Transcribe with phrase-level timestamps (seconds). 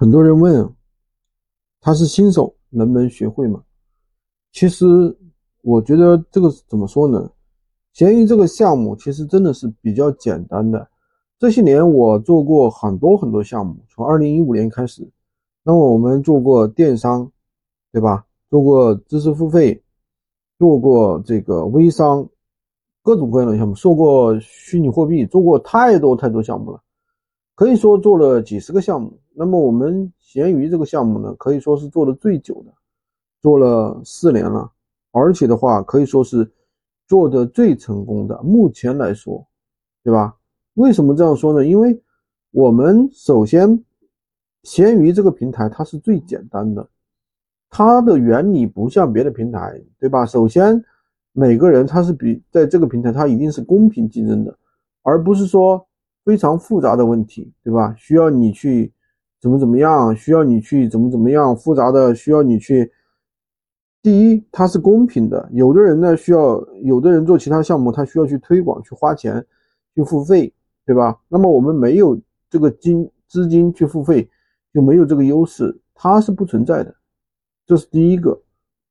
[0.00, 0.66] 很多人问，
[1.78, 3.62] 他是新手，能不能学会吗？
[4.50, 4.86] 其实
[5.60, 7.30] 我觉得这个怎么说呢？
[7.92, 10.88] 闲鱼这个项目其实真的是比较简单的。
[11.38, 15.06] 这些年我做过很多很多项目，从二零一五年开始，
[15.62, 17.30] 那么我们做过电商，
[17.92, 18.24] 对吧？
[18.48, 19.82] 做过知识付费，
[20.58, 22.26] 做过这个微商，
[23.02, 26.82] 各种各样的项目，做过虚拟货币，做过太多太多项目了，
[27.60, 29.12] 可以说做了几十个项目。
[29.34, 32.72] 那么我们闲鱼这个项目呢，可以说是做的最久的，
[33.42, 34.72] 做了四年了，
[35.10, 36.50] 而且的话可以说是
[37.06, 38.42] 做的最成功的。
[38.42, 39.46] 目前来说，
[40.02, 40.34] 对吧？
[40.72, 41.66] 为什么这样说呢？
[41.66, 42.02] 因为
[42.50, 43.84] 我们首先，
[44.62, 46.88] 闲鱼这个平台它是最简单的。
[47.68, 50.24] 它的原理不像别的平台，对吧？
[50.24, 50.82] 首先，
[51.32, 54.58] 每个人他是比在这个平台，他一定是公平竞争的，
[55.02, 55.86] 而不是说
[56.24, 57.94] 非常复杂的问题，对吧？
[57.96, 58.92] 需要你去
[59.40, 62.92] 怎么怎么样，需要你去怎么怎么样，复杂的需要你去。
[64.02, 65.48] 第一，它是公平的。
[65.52, 69.44] 有的人呢需要，有的人做其他项目，他需要去推广、去花钱、
[69.94, 70.52] 去付费，
[70.86, 71.18] 对吧？
[71.28, 72.18] 那么我们没有
[72.48, 74.28] 这个金资金去付费，
[74.72, 76.94] 就没有这个优势，它是不存在的。
[77.66, 78.40] 这是第一个，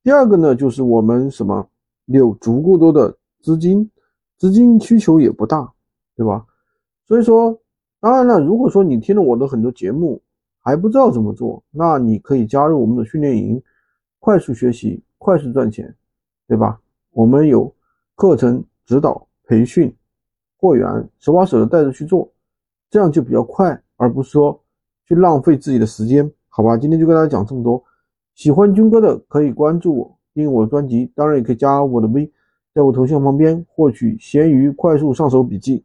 [0.03, 1.67] 第二个呢，就是我们什么
[2.05, 3.89] 有足够多的资金，
[4.37, 5.71] 资金需求也不大，
[6.15, 6.45] 对吧？
[7.09, 7.59] 所以说，
[7.99, 10.21] 当然了，如果说你听了我的很多节目
[10.59, 13.59] 还不知道怎么做，那你可以加入我们的训练营，
[14.19, 15.91] 快速学习，快速赚钱，
[16.47, 16.79] 对吧？
[17.09, 17.73] 我们有
[18.13, 19.91] 课程指导、培训、
[20.57, 22.31] 货源，手把手的带着去做，
[22.91, 24.61] 这样就比较快，而不是说
[25.07, 26.77] 去浪费自己的时间，好吧？
[26.77, 27.83] 今天就跟大家讲这么多。
[28.35, 32.31] 喜欢军哥的可以关注我，订我的专辑，当然也可以加我的微，
[32.71, 35.83] 在我头像旁边获取闲鱼快速上手笔记。